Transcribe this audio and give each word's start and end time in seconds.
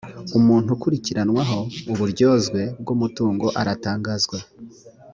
umuntu 0.37 0.69
ukurikiranwaho 0.75 1.59
uburyozwe 1.91 2.61
bw’ 2.81 2.87
umutungo 2.95 3.45
aratangazwa. 3.61 4.39